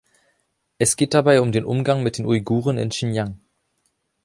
[0.79, 3.39] Es geht dabei um den Umgang mit den Uiguren in Xinjiang.